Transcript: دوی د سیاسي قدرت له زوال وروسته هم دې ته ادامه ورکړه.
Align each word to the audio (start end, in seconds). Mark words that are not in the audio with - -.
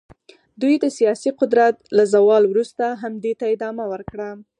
دوی 0.61 0.75
د 0.79 0.85
سیاسي 0.97 1.29
قدرت 1.39 1.75
له 1.97 2.03
زوال 2.13 2.43
وروسته 2.47 2.85
هم 3.01 3.13
دې 3.23 3.33
ته 3.39 3.45
ادامه 3.55 3.83
ورکړه. 3.93 4.29